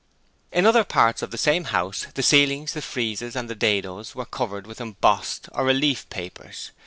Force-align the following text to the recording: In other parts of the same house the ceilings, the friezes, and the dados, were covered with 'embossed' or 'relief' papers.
In 0.51 0.65
other 0.65 0.83
parts 0.83 1.21
of 1.21 1.29
the 1.29 1.37
same 1.37 1.65
house 1.65 2.07
the 2.15 2.23
ceilings, 2.23 2.73
the 2.73 2.81
friezes, 2.81 3.35
and 3.35 3.47
the 3.47 3.53
dados, 3.53 4.15
were 4.15 4.25
covered 4.25 4.65
with 4.65 4.81
'embossed' 4.81 5.47
or 5.51 5.63
'relief' 5.65 6.09
papers. 6.09 6.71